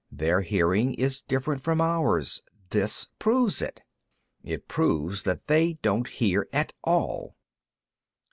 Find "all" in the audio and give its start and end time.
6.83-7.35